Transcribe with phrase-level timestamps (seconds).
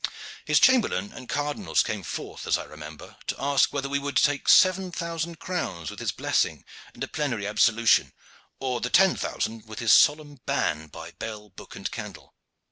[0.45, 4.49] His chamberlain and cardinals came forth, as I remember, to ask whether we would take
[4.49, 8.11] seven thousand crowns with his blessing and a plenary absolution,
[8.59, 12.33] or the ten thousand with his solemn ban by bell, book and candle.